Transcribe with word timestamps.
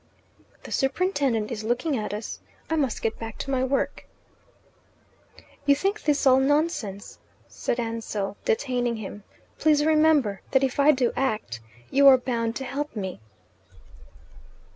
"The 0.63 0.71
superintendent 0.71 1.51
is 1.51 1.63
looking 1.63 1.95
at 1.95 2.11
us. 2.11 2.39
I 2.71 2.75
must 2.75 3.03
get 3.03 3.19
back 3.19 3.37
to 3.37 3.51
my 3.51 3.63
work." 3.63 4.07
"You 5.67 5.75
think 5.75 6.01
this 6.01 6.25
all 6.25 6.39
nonsense," 6.39 7.19
said 7.47 7.79
Ansell, 7.79 8.35
detaining 8.43 8.95
him. 8.95 9.23
"Please 9.59 9.85
remember 9.85 10.41
that 10.53 10.63
if 10.63 10.79
I 10.79 10.91
do 10.91 11.13
act, 11.15 11.59
you 11.91 12.07
are 12.07 12.17
bound 12.17 12.55
to 12.55 12.63
help 12.63 12.95
me." 12.95 13.19